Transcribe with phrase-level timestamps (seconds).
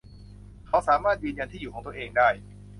[0.67, 2.29] เขาสามารถยืนยันที่อยู่ของตัวเองได้